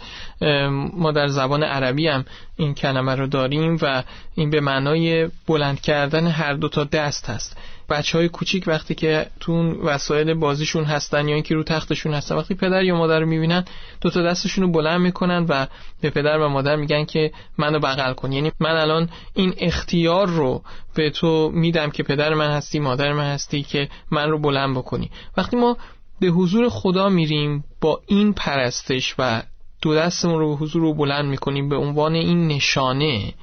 ما 0.94 1.12
در 1.12 1.28
زبان 1.28 1.64
عربی 1.64 2.08
هم 2.08 2.26
این 2.58 2.74
کلمه 2.74 3.16
رو 3.16 3.28
داریم 3.28 3.78
و 3.82 4.04
این 4.36 4.50
به 4.50 4.60
معنای 4.60 5.30
بلند 5.48 5.82
کردن 5.82 6.28
هر 6.28 6.54
دو 6.54 6.70
تا 6.70 6.84
دست 6.84 7.30
هست. 7.30 7.58
بچه 7.90 8.18
های 8.18 8.30
کوچیک 8.30 8.64
وقتی 8.68 8.96
که 8.96 9.28
تو 9.40 9.82
وسایل 9.84 10.34
بازیشون 10.34 10.84
هستن 10.84 11.28
یا 11.28 11.34
اینکه 11.34 11.56
رو 11.56 11.64
تختشون 11.64 12.14
هستن 12.14 12.36
وقتی 12.36 12.56
پدر 12.56 12.84
یا 12.84 12.96
مادر 12.96 13.20
رو 13.20 13.26
می‌بینن 13.26 13.66
دو 14.02 14.10
تا 14.10 14.22
دستشون 14.22 14.64
رو 14.64 14.72
بلند 14.72 15.02
می‌کنن 15.02 15.46
و 15.50 15.68
به 16.02 16.10
پدر 16.10 16.40
و 16.40 16.50
مادر 16.50 16.76
میگن 16.76 17.06
که 17.06 17.32
منو 17.58 17.80
بغل 17.80 18.14
کن. 18.14 18.32
یعنی 18.32 18.52
من 18.60 18.76
الان 18.76 19.10
این 19.34 19.54
اختیار 19.58 20.28
رو 20.28 20.64
به 20.96 21.10
تو 21.10 21.52
میدم 21.54 21.90
که 21.90 22.04
پدر 22.04 22.34
من 22.34 22.52
هستی 22.52 22.80
مادر 22.80 23.14
من 23.14 23.34
هستی 23.34 23.64
که 23.64 23.90
من 24.12 24.30
رو 24.30 24.40
بلند 24.40 24.78
بکنی. 24.78 25.12
وقتی 25.38 25.58
ما 25.58 25.78
به 26.24 26.30
حضور 26.30 26.70
خدا 26.70 27.10
میریم 27.10 27.64
با 27.82 28.02
این 28.08 28.34
پرستش 28.34 29.16
و 29.20 29.42
دو 29.82 29.96
دستمون 29.96 30.40
رو 30.40 30.50
به 30.50 30.56
حضور 30.56 30.82
رو 30.82 30.94
بلند 30.94 31.26
می‌کنیم 31.26 31.70
به 31.70 31.76
عنوان 31.76 32.16
این 32.16 32.48
نشانه 32.48 33.34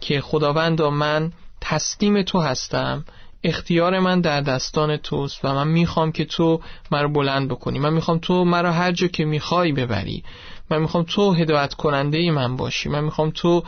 که 0.00 0.20
خداوند 0.20 0.82
من 0.82 1.32
تسلیم 1.60 2.22
تو 2.22 2.40
هستم 2.40 3.04
اختیار 3.44 3.98
من 3.98 4.20
در 4.20 4.40
دستان 4.40 4.96
توست 4.96 5.44
و 5.44 5.54
من 5.54 5.68
می‌خوام 5.68 6.12
که 6.12 6.24
تو 6.24 6.60
مرا 6.90 7.08
بلند 7.08 7.48
بکنی. 7.48 7.78
من 7.78 7.92
می‌خوام 7.92 8.18
تو 8.18 8.44
مرا 8.44 8.72
هر 8.72 8.92
جا 8.92 9.06
که 9.06 9.24
می‌خوای 9.24 9.72
ببری. 9.72 10.24
من 10.70 10.78
می‌خوام 10.78 11.04
تو 11.04 11.32
هدایت 11.32 11.74
کننده 11.74 12.30
من 12.30 12.56
باشی. 12.56 12.88
من 12.88 13.04
می‌خوام 13.04 13.30
تو 13.30 13.62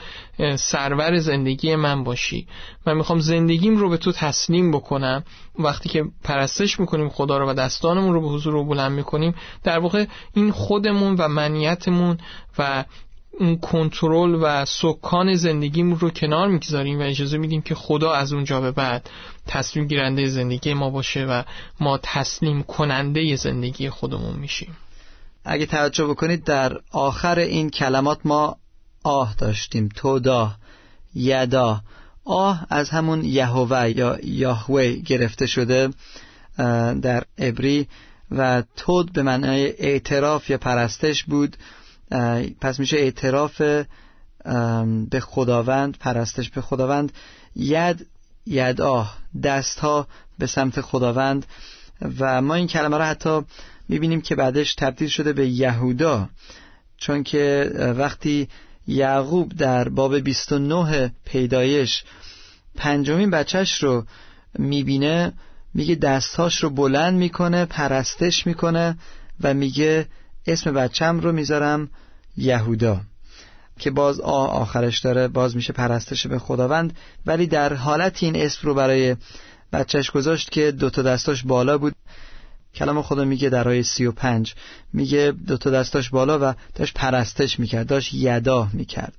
سرور 0.57 1.19
زندگی 1.19 1.77
من 1.77 2.05
باشی. 2.05 2.47
من 2.87 2.97
می‌خوام 2.97 3.19
زندگیم 3.19 3.77
رو 3.77 3.89
به 3.89 3.97
تو 3.97 4.13
تسلیم 4.13 4.71
بکنم. 4.71 5.25
وقتی 5.59 5.89
که 5.89 6.05
پرستش 6.25 6.81
می‌کنیم 6.81 7.09
خدا 7.09 7.39
رو 7.39 7.51
و 7.51 7.55
دستانمون 7.55 8.15
رو 8.15 8.21
به 8.21 8.29
حضور 8.29 8.53
رو 8.53 8.65
بلند 8.65 8.93
می‌کنیم 8.93 9.35
در 9.65 9.79
واقع 9.79 10.05
این 10.35 10.51
خودمون 10.51 11.15
و 11.15 11.29
منیتمون 11.29 12.19
و 12.59 12.85
اون 13.41 13.57
کنترل 13.57 14.39
و 14.43 14.65
سکان 14.65 15.35
زندگیمون 15.35 15.99
رو 15.99 16.11
کنار 16.11 16.49
می‌گذاریم 16.49 16.99
و 16.99 17.03
اجازه 17.03 17.39
میدیم 17.39 17.63
که 17.63 17.75
خدا 17.75 18.13
از 18.13 18.33
اونجا 18.33 18.61
به 18.61 18.71
بعد 18.71 19.11
تصمیم 19.47 19.87
گیرنده 19.87 20.29
زندگی 20.29 20.75
ما 20.75 20.91
باشه 20.91 21.25
و 21.25 21.43
ما 21.81 21.99
تسلیم 22.03 22.63
کننده 22.63 23.37
زندگی 23.37 23.91
خودمون 23.91 24.37
میشیم. 24.37 24.77
اگه 25.45 25.67
توجه 25.67 26.07
بکنید 26.07 26.45
در 26.45 26.81
آخر 26.91 27.39
این 27.39 27.71
کلمات 27.71 28.19
ما 28.25 28.57
آه 29.03 29.35
داشتیم. 29.35 29.89
تودا 29.97 30.55
یدا. 31.15 31.81
آه 32.25 32.67
از 32.71 32.91
همون 32.91 33.25
یهوه 33.25 33.91
یا 33.97 34.19
یاهوه 34.23 34.93
گرفته 34.93 35.47
شده 35.47 35.91
در 37.03 37.25
عبری 37.39 37.89
و 38.31 38.63
تود 38.77 39.13
به 39.13 39.23
معنای 39.23 39.67
اعتراف 39.67 40.51
یا 40.51 40.59
پرستش 40.59 41.25
بود. 41.25 41.57
پس 42.61 42.81
میشه 42.81 42.97
اعتراف 42.97 43.63
به 45.11 45.21
خداوند 45.21 45.99
پرستش 45.99 46.51
به 46.51 46.61
خداوند. 46.61 47.13
ید 47.57 48.07
ید 48.47 48.81
آه. 48.81 49.17
دست 49.43 49.79
ها 49.79 50.07
به 50.39 50.47
سمت 50.47 50.81
خداوند. 50.81 51.47
و 52.19 52.43
ما 52.43 52.55
این 52.55 52.67
کلمه 52.67 52.99
را 52.99 53.05
حتی 53.05 53.43
می‌بینیم 53.91 54.21
که 54.21 54.35
بعدش 54.35 54.75
تبدیل 54.75 55.09
شده 55.09 55.33
به 55.33 55.49
یهودا 55.49 56.29
چون 56.97 57.23
که 57.23 57.71
وقتی 57.99 58.49
یعقوب 58.87 59.53
در 59.53 59.89
باب 59.89 60.19
29 60.19 61.13
پیدایش 61.25 62.05
پنجمین 62.77 63.31
بچهش 63.31 63.83
رو 63.83 64.05
می‌بینه 64.59 65.33
میگه 65.75 65.95
دستهاش 65.95 66.63
رو 66.63 66.71
بلند 66.71 67.15
می‌کنه 67.15 67.65
پرستش 67.65 68.47
می‌کنه 68.47 68.99
و 69.41 69.55
میگه 69.55 70.07
اسم 70.47 70.73
بچم 70.75 71.21
رو 71.21 71.33
می‌ذارم 71.33 71.91
یهودا 72.37 73.01
که 73.79 73.91
باز 73.91 74.21
آ 74.21 74.47
آخرش 74.47 74.99
داره 74.99 75.29
باز 75.29 75.57
میشه 75.57 75.73
پرستش 75.73 76.27
به 76.27 76.39
خداوند. 76.39 76.97
ولی 77.27 77.47
در 77.47 77.75
حالت 77.75 78.23
این 78.23 78.37
اسم 78.37 78.61
رو 78.63 78.75
برای 78.75 79.17
بچهش 79.73 80.11
گذاشت 80.11 80.51
که 80.51 80.73
دوتا 80.73 81.03
دستاش 81.03 81.43
بالا 81.43 81.79
بود. 81.79 81.95
کلام 82.75 83.03
خدا 83.03 83.25
میگه 83.25 83.49
در 83.49 83.69
آیه 83.69 83.83
سی 83.83 84.07
و 84.07 84.13
پنج. 84.13 84.55
میگه 84.93 85.33
دوتا 85.47 85.71
دستاش 85.71 86.11
بالا 86.11 86.39
و 86.43 86.55
داشت 86.75 86.95
پرستش 86.95 87.61
می‌کرد 87.61 87.87
داشت 87.87 88.15
یدا 88.15 88.69
می‌کرد. 88.73 89.13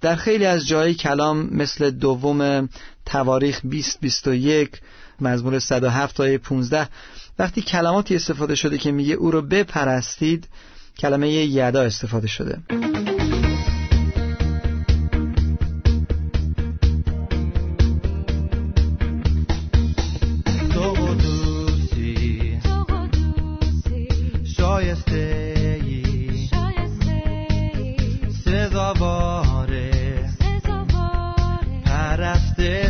در 0.00 0.16
خیلی 0.16 0.46
از 0.46 0.66
جایی 0.66 0.94
کلام 0.94 1.48
مثل 1.52 1.90
دوم 1.90 2.68
تواریخ 3.06 3.60
2021 3.62 4.80
مزمور 5.20 5.58
107 5.58 6.20
آیه 6.20 6.38
15 6.38 6.88
وقتی 7.38 7.62
کلماتی 7.62 8.16
استفاده 8.16 8.54
شده 8.54 8.78
که 8.78 8.92
میگه 8.92 9.14
او 9.14 9.30
رو 9.30 9.42
بپرستید 9.42 10.48
کلمه 10.98 11.28
یدا 11.28 11.82
استفاده 11.82 12.26
شده. 12.26 12.58
encontraste. 32.24 32.83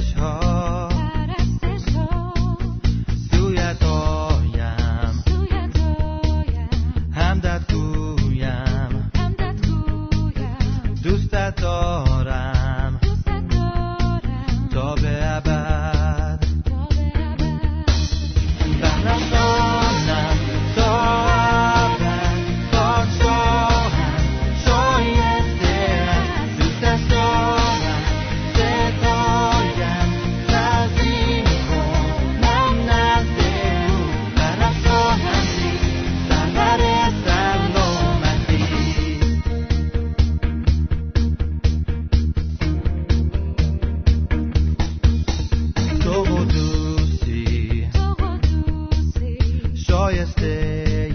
شایسته 50.04 50.52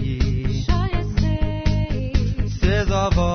ای 0.02 0.18
شایسته 0.66 1.38
ای 1.90 2.12
سزاوار 2.60 3.29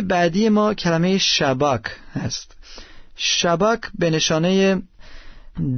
بعدی 0.00 0.48
ما 0.48 0.74
کلمه 0.74 1.18
شباک 1.18 1.82
هست. 2.14 2.56
شباک 3.16 3.80
به 3.98 4.10
نشانه 4.10 4.82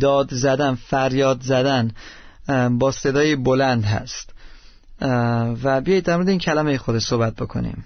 داد 0.00 0.35
زدن 0.35 0.74
فریاد 0.74 1.40
زدن 1.40 1.90
با 2.70 2.90
صدای 2.90 3.37
بلند 3.37 3.85
هست. 3.85 4.35
و 5.62 5.80
بیایید 5.80 6.04
در 6.04 6.16
مورد 6.16 6.28
این 6.28 6.38
کلمه 6.38 6.78
خود 6.78 6.98
صحبت 6.98 7.37
بکنیم. 7.37 7.85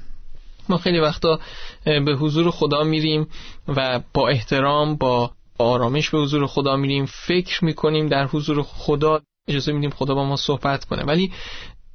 ما 0.69 0.79
خیلی 0.79 1.01
وقتا 1.01 1.41
به 1.85 2.17
حضور 2.21 2.51
خدا 2.51 2.83
میریم 2.83 3.29
و 3.69 4.01
با 4.15 4.29
احترام 4.29 4.97
با 4.97 5.31
آرامش 5.59 6.11
به 6.11 6.19
حضور 6.19 6.47
خدا 6.47 6.77
میریم. 6.77 7.07
فکر 7.07 7.65
می‌کنیم 7.65 8.09
در 8.09 8.27
حضور 8.27 8.63
خدا 8.63 9.21
اجازه 9.49 9.73
میدیم 9.73 9.91
خدا 9.91 10.15
با 10.15 10.25
ما 10.25 10.37
صحبت 10.37 10.85
کنه. 10.85 11.03
ولی 11.03 11.33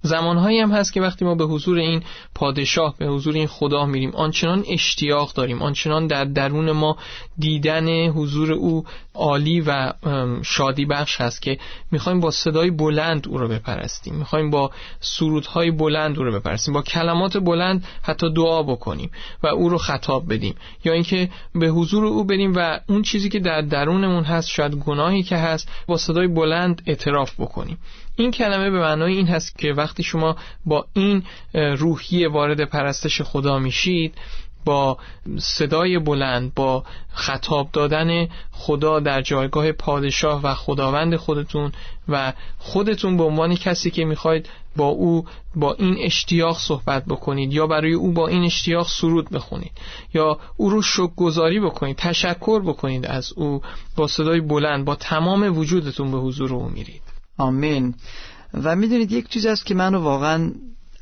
زمانهایی 0.02 0.60
هم 0.60 0.72
هست 0.72 0.94
که 0.94 1.02
وقتی 1.02 1.26
ما 1.26 1.36
به 1.36 1.46
حضور 1.46 1.78
این 1.78 2.04
پادشاه 2.36 2.96
به 2.98 3.06
حضور 3.06 3.34
این 3.34 3.48
خدا 3.48 3.86
میریم 3.86 4.12
آنچنان 4.16 4.64
اشتیاق 4.68 5.34
داریم 5.34 5.62
آنچنان 5.62 6.08
در 6.08 6.26
درون 6.26 6.72
ما 6.72 6.98
دیدن 7.38 8.08
حضور 8.08 8.52
او 8.52 8.86
عالی 9.14 9.62
و 9.62 9.94
شادی 10.44 10.86
بخش 10.86 11.22
هست 11.22 11.42
که 11.42 11.58
می‌خوایم 11.92 12.20
با 12.20 12.32
صدای 12.32 12.72
بلند 12.72 13.28
او 13.28 13.38
رو 13.38 13.48
بپرستیم 13.48 14.16
می‌خوایم 14.16 14.50
با 14.50 14.72
سرودهای 15.00 15.72
بلند 15.72 16.18
او 16.18 16.24
رو 16.24 16.40
بپرستیم 16.40 16.74
با 16.74 16.82
کلمات 16.82 17.38
بلند 17.38 17.88
حتی 18.02 18.34
دعا 18.34 18.64
بکنیم 18.64 19.12
و 19.44 19.48
او 19.48 19.70
رو 19.70 19.78
خطاب 19.78 20.34
بدیم. 20.34 20.56
یا 20.86 20.94
اینکه 20.94 21.30
به 21.56 21.68
حضور 21.68 22.06
او 22.06 22.24
بریم 22.24 22.54
و 22.56 22.80
اون 22.88 23.02
چیزی 23.02 23.30
که 23.30 23.40
در 23.40 23.62
درونمون 23.62 24.24
هست 24.24 24.50
شاید 24.50 24.76
گناهی 24.76 25.24
که 25.24 25.38
هست 25.38 25.70
با 25.88 25.98
صدای 25.98 26.28
بلند 26.28 26.82
اعتراف 26.86 27.40
بکنیم. 27.40 27.78
این 28.20 28.32
کلمه 28.32 28.70
به 28.70 28.80
معنای 28.80 29.16
این 29.16 29.28
هست 29.28 29.58
که 29.58 29.74
وقتی 29.74 30.04
شما 30.04 30.36
با 30.66 30.86
این 30.94 31.24
روحیه 31.54 32.30
وارد 32.30 32.66
پرستش 32.66 33.22
خدا 33.22 33.60
میشید 33.60 34.16
با 34.66 34.98
صدای 35.38 36.00
بلند 36.00 36.54
با 36.54 36.84
خطاب 37.14 37.70
دادن 37.74 38.28
خدا 38.52 39.00
در 39.00 39.22
جایگاه 39.22 39.72
پادشاه 39.72 40.42
و 40.44 40.54
خداوند 40.54 41.16
خودتون 41.16 41.72
و 42.10 42.34
خودتون 42.58 43.18
به 43.18 43.24
عنوان 43.24 43.56
کسی 43.56 43.92
که 43.92 44.06
می‌خواید 44.06 44.50
با 44.76 44.88
او 44.88 45.26
با 45.56 45.74
این 45.74 45.96
اشتیاق 46.00 46.58
صحبت 46.58 47.06
بکنید 47.06 47.54
یا 47.54 47.68
برای 47.68 47.94
او 47.94 48.12
با 48.12 48.28
این 48.28 48.44
اشتیاق 48.44 48.88
سرود 48.88 49.30
بخونید 49.30 49.72
یا 50.14 50.40
او 50.58 50.70
رو 50.70 50.82
شک 50.82 51.16
گذاری 51.16 51.60
بکنید 51.60 51.96
تشکر 51.96 52.62
بکنید 52.62 53.06
از 53.06 53.34
او 53.34 53.62
با 53.96 54.08
صدای 54.08 54.42
بلند 54.42 54.86
با 54.86 54.96
تمام 54.96 55.58
وجودتون 55.58 56.12
به 56.12 56.18
حضور 56.18 56.54
او 56.54 56.70
میرید. 56.70 57.09
آمین. 57.40 57.96
و 58.64 58.76
می‌دونید 58.76 59.12
یک 59.12 59.30
چیز 59.30 59.46
است 59.46 59.66
که 59.66 59.76
منو 59.76 60.00
واقعا 60.00 60.52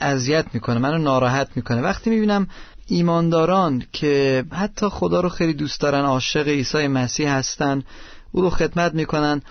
اذیت 0.01 0.45
می‌کنه 0.53 0.77
منو 0.79 0.97
ناراحت 0.97 1.47
می‌کنه. 1.55 1.81
وقتی 1.81 2.09
می‌بینم 2.09 2.47
ایمانداران 2.87 3.83
که 3.93 4.45
حتی 4.51 4.89
خدا 4.89 5.21
رو 5.21 5.29
خیلی 5.29 5.53
دوست 5.53 5.81
دارن 5.81 6.05
عاشق 6.05 6.47
عیسی 6.47 6.87
مسیح 6.87 7.31
هستن 7.31 7.83
او 8.31 8.41
رو 8.41 8.49
خدمت 8.49 8.93
می‌کنن 8.93 9.41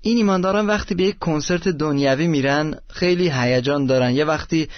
این 0.00 0.16
ایمانداران 0.16 0.66
وقتی 0.66 0.94
به 0.94 1.02
یک 1.02 1.18
کنسرت 1.18 1.68
دنیوی 1.68 2.26
میرن 2.26 2.74
خیلی 2.88 3.30
هیجان 3.34 3.86
دارن. 3.86 4.10
یه 4.10 4.24
وقتی 4.24 4.68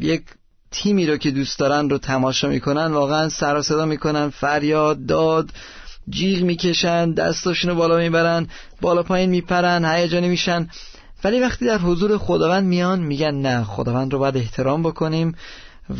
یک 0.00 0.22
تیمی 0.70 1.06
رو 1.06 1.16
که 1.16 1.30
دوست 1.30 1.58
دارن 1.58 1.90
رو 1.90 1.98
تماشا 1.98 2.48
می‌کنن 2.48 2.86
واقعا 2.86 3.28
سر 3.28 3.62
صدا 3.62 3.86
می‌کنن 3.86 4.28
فریاد 4.28 5.06
داد. 5.06 5.50
جیغ 6.10 6.42
می‌کشن 6.42 7.12
دستاشون 7.12 7.70
رو 7.70 7.76
بالا 7.76 7.98
می‌برن 7.98 8.46
بالا 8.80 9.02
پایین 9.02 9.30
میپرن 9.30 9.84
هیجانی 9.84 10.28
میشن. 10.28 10.68
ولی 11.24 11.40
وقتی 11.40 11.66
در 11.66 11.78
حضور 11.78 12.18
خداوند 12.18 12.66
میان 12.66 13.00
میگن 13.00 13.34
نه 13.34 13.64
خداوند 13.64 14.12
رو 14.12 14.18
باید 14.18 14.36
احترام 14.36 14.82
بکنیم 14.82 15.34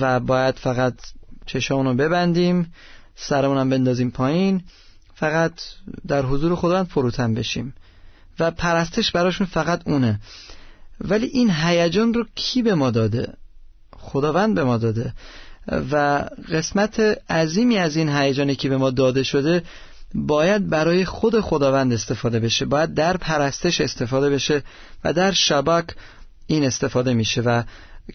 و 0.01 0.21
باید 0.21 0.55
فقط 0.55 0.95
چشمون 1.47 1.87
رو 1.87 1.95
ببندیم 1.95 2.73
سرمونم 3.17 3.71
بندازیم 3.71 4.11
پایین 4.11 4.62
فقط 5.14 5.53
در 6.09 6.23
حضور 6.23 6.55
خداوند 6.55 6.87
فروتن 6.87 7.35
بشیم. 7.35 7.75
و 8.38 8.51
پرستش 8.51 9.11
براشون 9.12 9.47
فقط 9.47 9.83
اونه. 9.87 10.21
ولی 11.01 11.27
این 11.27 11.51
هیجان 11.51 12.14
رو 12.14 12.25
کی 12.35 12.62
به 12.62 12.75
ما 12.75 12.90
داده؟ 12.90 13.33
خداوند 13.97 14.55
به 14.55 14.64
ما 14.64 14.77
داده. 14.77 15.12
و 15.93 16.25
قسمت 16.53 17.01
عظیمی 17.31 17.79
از 17.79 17.97
این 17.97 18.09
هیجانی 18.09 18.55
که 18.55 18.69
به 18.69 18.77
ما 18.77 18.90
داده 18.90 19.23
شده 19.23 19.62
باید 20.14 20.68
برای 20.68 21.05
خود 21.05 21.40
خداوند 21.40 21.92
استفاده 21.92 22.40
بشه. 22.40 22.64
باید 22.64 22.94
در 22.94 23.16
پرستش 23.16 23.81
استفاده 23.81 24.31
بشه 24.31 24.62
و 25.05 25.12
در 25.12 25.33
شبک 25.33 25.85
این 26.46 26.64
استفاده 26.64 27.14
میشه. 27.14 27.40
و 27.40 27.62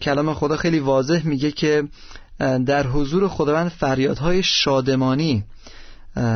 کلام 0.00 0.34
خدا 0.34 0.56
خیلی 0.56 0.78
واضح 0.78 1.22
میگه 1.24 1.50
که 1.50 1.84
در 2.66 2.86
حضور 2.86 3.28
خداوند 3.28 3.68
فریادهای 3.68 4.42
شادمانی 4.42 5.44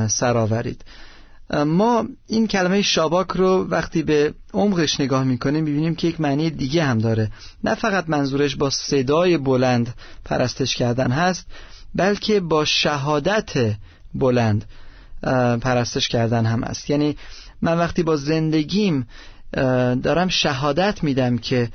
سرآورید 0.08 0.84
ما 1.66 2.04
این 2.26 2.46
کلمه 2.46 2.82
شاباک 2.82 3.28
رو 3.28 3.66
وقتی 3.70 4.02
به 4.02 4.34
عمقش 4.52 5.00
نگاه 5.00 5.24
می‌کنیم 5.24 5.64
ببینیم 5.64 5.94
که 5.94 6.08
یک 6.08 6.20
معنی 6.20 6.50
دیگه 6.50 6.84
هم 6.84 6.98
داره. 6.98 7.30
نه 7.64 7.74
فقط 7.74 8.04
منظورش 8.08 8.56
با 8.56 8.70
صدای 8.70 9.38
بلند 9.38 9.94
پرستش 10.24 10.76
کردن 10.76 11.10
هست 11.10 11.46
بلکه 11.94 12.40
با 12.40 12.64
شهادت 12.64 13.76
بلند 14.14 14.64
پرستش 15.60 16.08
کردن 16.08 16.46
هم 16.46 16.64
است. 16.64 16.90
یعنی 16.90 17.16
من 17.62 17.78
وقتی 17.78 18.02
با 18.02 18.16
زندگیم 18.16 19.06
دارم 20.02 20.28
شهادت 20.28 21.02
میدم 21.02 21.38
که 21.38 21.68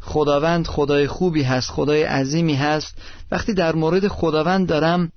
خداوند 0.00 0.66
خدای 0.66 1.06
خوبی 1.06 1.42
هست 1.42 1.70
خدای 1.70 2.02
عظیمی 2.02 2.54
هست. 2.54 2.98
وقتی 3.30 3.54
در 3.54 3.74
مورد 3.74 4.08
خداوند 4.08 4.68
دارم 4.68 5.12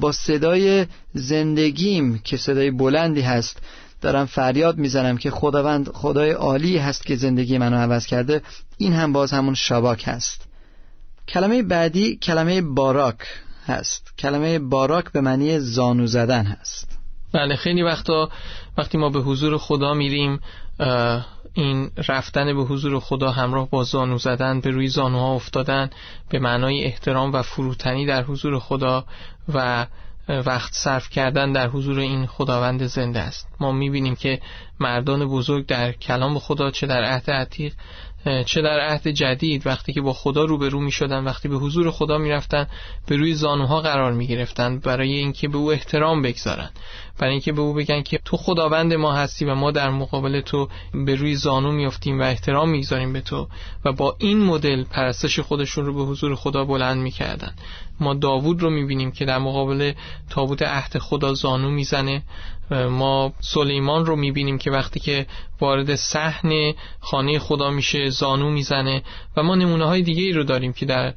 با 0.00 0.12
صدای 0.12 0.86
زندگیم 1.14 2.18
که 2.18 2.36
صدای 2.36 2.70
بلندی 2.70 3.20
هست 3.20 3.58
دارم 4.00 4.26
فریاد 4.26 4.78
می‌زنم 4.78 5.16
که 5.16 5.30
خداوند 5.30 5.88
خدای 5.88 6.30
عالی 6.30 6.78
هست 6.78 7.06
که 7.06 7.16
زندگی 7.16 7.58
منو 7.58 7.76
عوض 7.76 8.06
کرده. 8.06 8.42
این 8.78 8.92
هم 8.92 9.12
باز 9.12 9.32
همون 9.32 9.54
شباک 9.54 10.04
هست. 10.06 10.40
کلمه 11.28 11.62
بعدی 11.62 12.16
کلمه 12.16 12.62
باراک. 12.62 13.16
هست. 13.66 14.14
کلمه 14.18 14.58
باراک 14.58 15.12
به 15.12 15.20
معنی 15.20 15.60
زانو 15.60 16.06
زدن 16.06 16.46
هست. 16.46 16.98
بله 17.32 17.56
خیلی 17.56 17.82
وقتا 17.82 18.30
وقتی 18.78 18.98
ما 18.98 19.10
به 19.10 19.20
حضور 19.20 19.58
خدا 19.58 19.94
میریم 19.94 20.40
این 21.54 21.90
رفتن 22.08 22.56
به 22.56 22.62
حضور 22.62 23.00
خدا 23.00 23.30
همراه 23.30 23.70
با 23.70 23.84
زانو 23.84 24.18
زدن 24.18 24.60
به 24.60 24.70
روی 24.70 24.88
زانوها 24.88 25.34
افتادن 25.34 25.90
به 26.28 26.38
معنای 26.38 26.84
احترام 26.84 27.32
و 27.32 27.42
فروتنی 27.42 28.06
در 28.06 28.22
حضور 28.22 28.58
خدا 28.58 29.04
و 29.54 29.86
وقت 30.28 30.72
صرف 30.74 31.10
کردن 31.10 31.52
در 31.52 31.68
حضور 31.68 31.98
این 31.98 32.26
خداوند 32.26 32.86
زنده 32.86 33.20
است. 33.20 33.48
ما 33.60 33.72
می‌بینیم 33.72 34.16
که 34.16 34.40
مردان 34.80 35.26
بزرگ 35.28 35.66
در 35.66 35.92
کلام 35.92 36.38
خدا 36.38 36.70
چه 36.70 36.86
در 36.86 37.04
عهد 37.04 37.30
عتیق 37.30 37.74
چه 38.46 38.62
در 38.62 38.80
عهد 38.80 39.08
جدید 39.08 39.66
وقتی 39.66 39.92
که 39.92 40.00
با 40.00 40.12
خدا 40.12 40.44
روبرو 40.44 40.80
می 40.80 40.92
شدن 40.92 41.24
وقتی 41.24 41.48
به 41.48 41.56
حضور 41.56 41.90
خدا 41.90 42.18
می 42.18 42.30
رفتن 42.30 42.66
به 43.06 43.16
روی 43.16 43.34
زانوها 43.34 43.80
قرار 43.80 44.12
می 44.12 44.26
گرفتن 44.26 44.78
برای 44.78 45.12
اینکه 45.12 45.48
به 45.48 45.58
او 45.58 45.72
احترام 45.72 46.22
بگذارن. 46.22 46.70
برای 47.18 47.32
اینکه 47.32 47.52
به 47.52 47.60
او 47.60 47.74
بگن 47.74 48.02
که 48.02 48.20
تو 48.24 48.36
خداوند 48.36 48.94
ما 48.94 49.12
هستی 49.12 49.44
و 49.44 49.54
ما 49.54 49.70
در 49.70 49.90
مقابل 49.90 50.40
تو 50.40 50.68
به 51.06 51.14
روی 51.14 51.34
زانو 51.34 51.72
میافتیم 51.72 52.20
و 52.20 52.22
احترام 52.22 52.70
می‌گذاریم 52.70 53.12
به 53.12 53.20
تو 53.20 53.48
و 53.84 53.92
با 53.92 54.16
این 54.18 54.38
مدل 54.38 54.84
پرستش 54.84 55.40
خودشون 55.40 55.86
رو 55.86 55.94
به 55.94 56.02
حضور 56.02 56.34
خدا 56.34 56.64
بلند 56.64 57.02
می‌کردن. 57.02 57.54
ما 58.00 58.14
داوود 58.14 58.62
رو 58.62 58.70
می‌بینیم 58.70 59.12
که 59.12 59.24
در 59.24 59.38
مقابل 59.38 59.92
تابوت 60.30 60.62
عهد 60.62 60.98
خدا 60.98 61.34
زانو 61.34 61.70
می‌زنه. 61.70 62.22
ما 62.90 63.32
سلیمان 63.40 64.06
رو 64.06 64.16
می‌بینیم 64.16 64.58
که 64.58 64.70
وقتی 64.70 65.00
که 65.00 65.26
وارد 65.60 65.94
صحن 65.94 66.74
خانه 67.00 67.38
خدا 67.38 67.70
میشه 67.70 68.10
زانو 68.10 68.50
می‌زنه 68.50 69.02
و 69.36 69.42
ما 69.42 69.54
نمونه 69.54 69.84
های 69.84 70.02
دیگه 70.02 70.22
ای 70.22 70.32
رو 70.32 70.44
داریم 70.44 70.72
که 70.72 70.86
در 70.86 71.14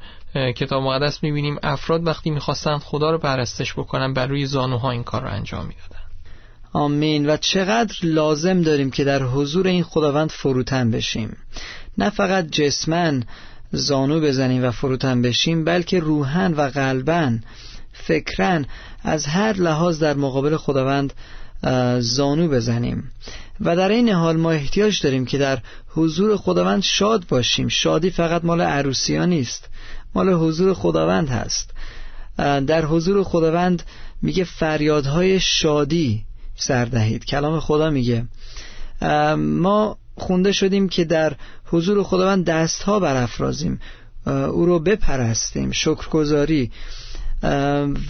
کتاب 0.52 0.84
مقدس 0.84 1.24
می‌بینیم. 1.24 1.58
افراد 1.64 2.08
وقتی 2.08 2.30
می‌خواستن 2.30 2.78
خدا 2.78 3.12
رو 3.12 3.18
پرستش 3.18 3.74
بکنن 3.74 4.14
بر 4.14 4.28
روی 4.28 4.46
زانوها 4.46 4.92
این 4.92 5.04
کار 5.04 5.22
رو 5.22 5.30
انجام 5.30 5.66
می‌دادن. 5.66 6.00
آمین. 6.74 7.30
و 7.30 7.38
چقدر 7.38 7.96
لازم 8.04 8.62
داریم 8.62 8.92
که 8.92 9.04
در 9.04 9.24
حضور 9.24 9.68
این 9.68 9.84
خداوند 9.84 10.30
فروتن 10.30 10.92
بشیم. 10.92 11.38
نه 11.98 12.10
فقط 12.10 12.48
جسمن 12.48 13.24
زانو 13.72 14.20
بزنیم 14.20 14.64
و 14.64 14.72
فروتن 14.72 15.22
بشیم 15.22 15.64
بلکه 15.64 16.00
روحن 16.00 16.54
و 16.54 16.62
قلبن 16.62 17.44
فکرن 17.94 18.66
از 19.04 19.26
هر 19.26 19.54
لحاظ 19.54 20.04
در 20.04 20.14
مقابل 20.14 20.58
خداوند 20.58 21.14
زانو 22.00 22.48
بزنیم. 22.48 23.12
و 23.62 23.76
در 23.76 23.90
این 23.90 24.10
حال 24.10 24.38
ما 24.38 24.52
احتیاج 24.52 25.02
داریم 25.02 25.26
که 25.26 25.38
در 25.38 25.60
حضور 25.88 26.38
خداوند 26.38 26.84
شاد 26.84 27.26
باشیم. 27.28 27.68
شادی 27.68 28.10
فقط 28.10 28.46
مال 28.46 28.62
عروسی 28.62 29.26
نیست 29.26 29.70
مال 30.16 30.30
حضور 30.30 30.74
خداوند 30.74 31.30
هست. 31.30 31.72
در 32.38 32.86
حضور 32.86 33.24
خداوند 33.24 33.84
میگه 34.22 34.44
فریادهای 34.44 35.40
شادی 35.40 36.26
سردهید 36.56 37.26
کلام 37.26 37.60
خدا 37.60 37.90
میگه. 37.90 38.26
ما 39.38 39.98
خونده 40.16 40.52
شدیم 40.52 40.90
که 40.90 41.06
در 41.06 41.34
حضور 41.66 42.04
خداوند 42.04 42.46
دستها 42.46 43.00
برافرازیم. 43.00 43.80
او 44.26 44.66
رو 44.66 44.80
بپرستیم. 44.80 45.72
شکرگزاری. 45.72 46.72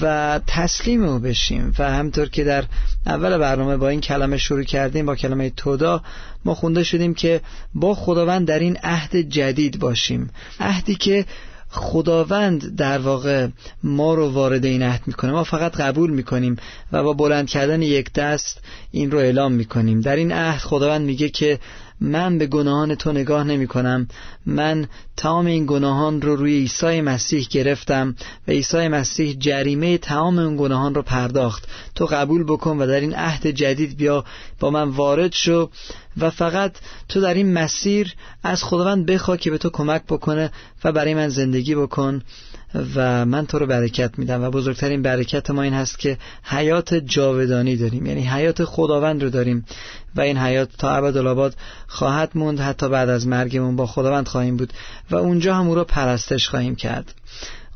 و 0.02 0.40
تسلیم 0.48 1.04
او 1.04 1.20
بشیم. 1.20 1.74
و 1.80 1.92
همطور 1.92 2.30
که 2.30 2.44
در 2.44 2.64
اول 3.06 3.38
برنامه 3.38 3.78
با 3.78 3.90
این 3.90 4.02
کلمه 4.02 4.38
شروع 4.38 4.64
کردیم 4.64 5.06
با 5.06 5.16
کلمه 5.16 5.50
تودا 5.50 6.02
ما 6.46 6.56
خونده 6.56 6.84
شدیم 6.84 7.14
که 7.14 7.42
با 7.74 7.96
خداوند 7.96 8.48
در 8.48 8.60
این 8.60 8.78
عهد 8.84 9.16
جدید 9.16 9.80
باشیم. 9.80 10.30
عهدی 10.60 10.96
که 10.96 11.26
خداوند 11.70 12.76
در 12.76 12.98
واقع 12.98 13.48
ما 13.84 14.14
رو 14.14 14.30
وارد 14.30 14.66
این 14.66 14.84
عهد 14.84 15.02
می‌کنه. 15.06 15.32
ما 15.32 15.44
فقط 15.44 15.76
قبول 15.76 16.10
می‌کنیم 16.10 16.56
و 16.92 17.04
با 17.04 17.14
بلند 17.14 17.48
کردن 17.48 17.82
یک 17.82 18.14
دست 18.14 18.62
این 18.92 19.12
رو 19.12 19.18
اعلام 19.18 19.52
می‌کنیم. 19.52 20.02
در 20.02 20.16
این 20.16 20.32
عهد 20.32 20.60
خداوند 20.60 21.06
میگه 21.06 21.30
که 21.30 21.60
من 22.02 22.38
به 22.38 22.48
گناهان 22.48 22.96
تو 22.96 23.12
نگاه 23.12 23.44
نمی 23.44 23.68
کنم 23.68 24.08
من 24.46 24.88
تمام 25.20 25.46
این 25.46 25.66
گناهان 25.66 26.22
رو 26.22 26.36
روی 26.36 26.60
عیسی 26.60 27.02
مسیح 27.02 27.48
گرفتم 27.50 28.16
و 28.48 28.52
عیسی 28.52 28.88
مسیح 28.88 29.36
جریمه 29.40 29.98
تمام 29.98 30.40
اون 30.40 30.58
گناهان 30.58 30.96
رو 30.96 31.02
پرداخت. 31.02 31.68
تو 31.96 32.06
قبول 32.06 32.44
بکن 32.44 32.78
و 32.78 32.88
در 32.88 33.00
این 33.00 33.16
عهد 33.16 33.48
جدید 33.48 33.98
بیا 33.98 34.26
با 34.60 34.70
من 34.70 34.90
وارد 34.90 35.34
شو 35.34 35.70
و 36.18 36.30
فقط 36.30 36.72
تو 37.10 37.22
در 37.22 37.34
این 37.34 37.54
مسیر 37.54 38.14
از 38.44 38.64
خداوند 38.64 39.06
بخوا 39.06 39.38
که 39.38 39.52
به 39.52 39.58
تو 39.58 39.70
کمک 39.70 40.04
بکنه 40.04 40.52
و 40.84 40.92
برای 40.92 41.14
من 41.14 41.30
زندگی 41.30 41.76
بکن 41.76 42.22
و 42.96 43.26
من 43.26 43.46
تو 43.46 43.60
رو 43.60 43.66
برکت 43.66 44.20
میدم 44.20 44.44
و 44.44 44.50
بزرگترین 44.50 45.02
برکت 45.02 45.52
ما 45.52 45.62
این 45.62 45.74
هست 45.74 46.00
که 46.00 46.18
حیات 46.44 46.94
جاودانی 46.94 47.76
داریم. 47.76 48.06
یعنی 48.06 48.22
حیات 48.22 48.64
خداوند 48.64 49.24
رو 49.24 49.30
داریم 49.30 49.66
و 50.16 50.22
این 50.22 50.38
حیات 50.38 50.70
تا 50.78 50.90
ابدالآباد 50.90 51.56
خواهد 51.88 52.32
موند. 52.36 52.60
حتی 52.60 52.90
بعد 52.90 53.10
از 53.10 53.28
مرگمون 53.28 53.76
با 53.76 53.86
خداوند 53.86 54.28
خواهیم 54.28 54.58
بود. 54.58 54.74
و 55.12 55.16
اونجا 55.16 55.56
هم 55.56 55.68
او 55.68 55.76
رو 55.76 55.84
پرستش 55.84 56.50
خواهیم 56.50 56.76
کرد. 56.76 57.14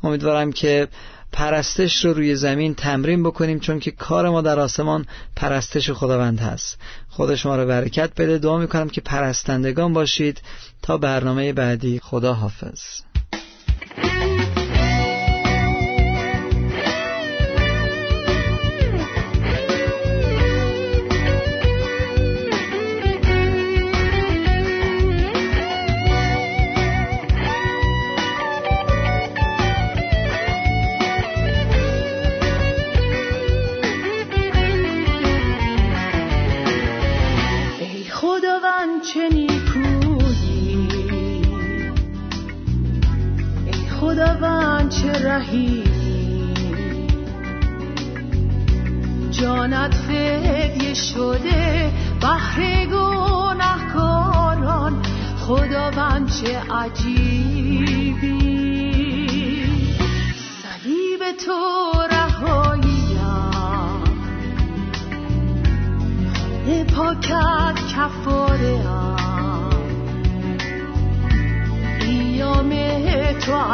امیدوارم 0.02 0.52
که 0.52 0.88
پرستش 1.32 2.04
رو 2.04 2.12
روی 2.12 2.36
زمین 2.36 2.74
تمرین 2.74 3.22
بکنیم 3.22 3.60
چون 3.60 3.80
که 3.80 3.90
کار 3.90 4.28
ما 4.28 4.40
در 4.40 4.60
آسمان 4.60 5.06
پرستش 5.36 5.90
خداوند 5.90 6.40
هست. 6.40 6.78
خدا 7.10 7.36
شما 7.36 7.56
رو 7.56 7.66
برکت 7.66 8.14
بده. 8.16 8.38
دعا 8.38 8.58
می‌کنم 8.58 8.88
که 8.88 9.00
پرستندگان 9.00 9.92
باشید. 9.92 10.40
تا 10.82 10.98
برنامه 10.98 11.52
بعدی. 11.52 12.00
خدا 12.02 12.32
حافظ 12.32 12.80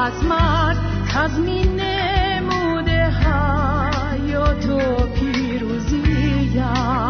از 0.00 0.24
من 0.24 0.76
تزمین 1.08 1.80
نموده 1.80 3.06
حیات 3.06 4.66
و 4.66 5.06
پیروزیم. 5.06 7.09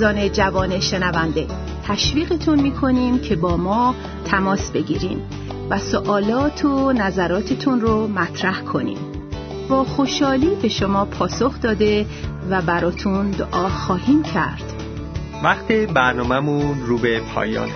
عزیزان 0.00 0.32
جوان 0.32 0.80
شنونده. 0.80 1.46
تشویقتون 1.84 2.60
می‌کنیم 2.60 3.18
که 3.18 3.36
با 3.36 3.56
ما 3.56 3.94
تماس 4.24 4.70
بگیریم 4.70 5.22
و 5.70 5.78
سوالات 5.78 6.64
و 6.64 6.92
نظراتتون 6.92 7.80
رو 7.80 8.08
مطرح 8.08 8.60
کنیم 8.60 8.98
با 9.68 9.84
خوشحالی 9.84 10.54
به 10.62 10.68
شما 10.68 11.04
پاسخ 11.04 11.60
داده 11.60 12.06
و 12.50 12.62
براتون 12.62 13.30
دعا 13.30 13.68
خواهیم 13.68 14.22
کرد. 14.22 14.82
وقت 15.44 15.72
برنامهمون 15.72 16.86
رو 16.86 16.98
به 16.98 17.20
پایانه. 17.34 17.74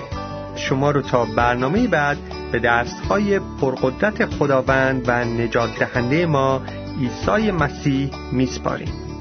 شما 0.56 0.90
رو 0.90 1.02
تا 1.02 1.24
برنامه 1.24 1.86
بعد 1.86 2.18
به 2.52 2.58
دستهای 2.58 3.40
پرقدرت 3.60 4.26
خداوند 4.26 5.04
و 5.06 5.24
نجات 5.24 5.78
دهنده 5.78 6.26
ما 6.26 6.60
عیسی 7.00 7.50
مسیح 7.50 8.10
میسپاریم. 8.32 9.13